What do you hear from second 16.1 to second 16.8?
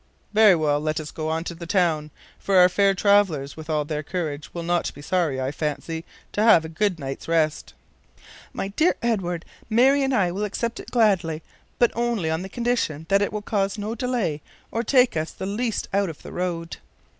the road."